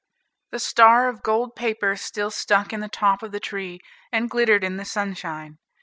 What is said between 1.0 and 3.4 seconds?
of gold paper still stuck in the top of the